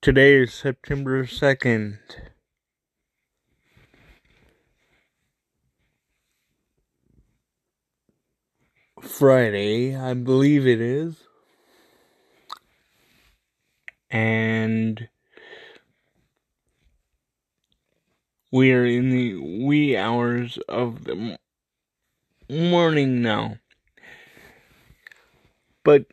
Today 0.00 0.34
is 0.42 0.52
September 0.52 1.24
2nd. 1.24 1.98
Friday, 9.00 9.96
I 9.96 10.12
believe 10.14 10.66
it 10.66 10.80
is. 10.80 11.24
And 14.10 15.08
we 18.52 18.72
are 18.72 18.84
in 18.84 19.10
the 19.10 19.36
wee 19.64 19.96
hours 19.96 20.58
of 20.68 21.04
the 21.04 21.38
morning 22.48 23.22
now. 23.22 23.58
But 25.82 26.06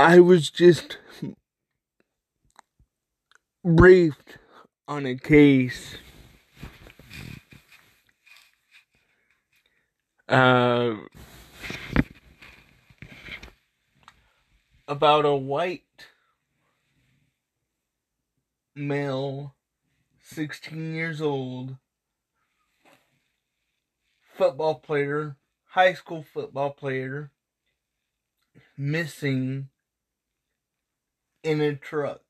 I 0.00 0.20
was 0.20 0.48
just 0.48 0.98
briefed 3.64 4.38
on 4.86 5.06
a 5.06 5.16
case. 5.16 5.96
Uh, 10.28 10.94
about 14.86 15.24
a 15.24 15.34
white 15.34 15.82
male, 18.76 19.56
16 20.22 20.94
years 20.94 21.20
old, 21.20 21.76
football 24.36 24.76
player, 24.76 25.34
high 25.70 25.94
school 25.94 26.22
football 26.22 26.70
player, 26.70 27.32
missing 28.76 29.70
in 31.48 31.62
a 31.62 31.74
truck 31.74 32.20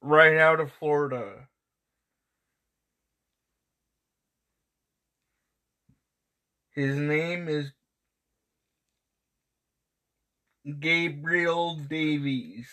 right 0.00 0.36
out 0.36 0.60
of 0.60 0.70
Florida. 0.70 1.48
His 6.76 6.94
name 6.94 7.48
is 7.48 7.72
Gabriel 10.78 11.74
Davies. 11.74 12.68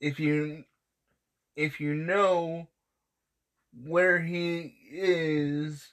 If 0.00 0.18
you 0.18 0.64
if 1.56 1.78
you 1.78 1.92
know 1.92 2.68
where 3.84 4.18
he 4.18 4.74
is 4.90 5.92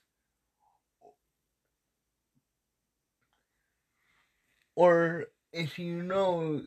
or 4.78 5.25
if 5.52 5.80
you 5.80 6.03
know 6.03 6.61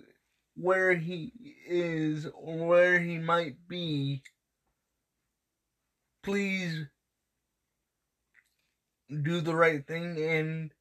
where 0.56 0.96
he 0.96 1.32
is 1.64 2.26
or 2.34 2.66
where 2.66 2.98
he 2.98 3.18
might 3.18 3.54
be, 3.68 4.20
please 6.24 6.86
do 9.22 9.40
the 9.40 9.54
right 9.54 9.86
thing 9.86 10.20
and 10.20 10.72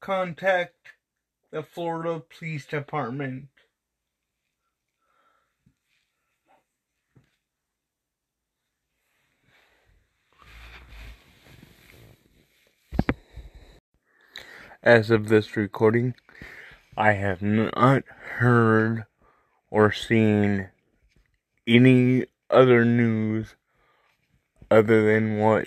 contact 0.00 0.74
the 1.52 1.62
Florida 1.62 2.20
Police 2.36 2.66
Department. 2.66 3.46
As 14.86 15.10
of 15.10 15.26
this 15.26 15.56
recording, 15.56 16.14
I 16.96 17.14
have 17.14 17.42
not 17.42 18.04
heard 18.06 19.06
or 19.68 19.90
seen 19.90 20.68
any 21.66 22.26
other 22.50 22.84
news 22.84 23.56
other 24.70 25.12
than 25.12 25.38
what 25.38 25.66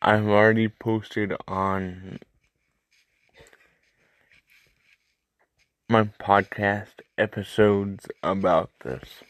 I've 0.00 0.26
already 0.26 0.68
posted 0.68 1.34
on 1.46 2.18
my 5.90 6.04
podcast 6.04 7.02
episodes 7.18 8.06
about 8.22 8.70
this. 8.84 9.22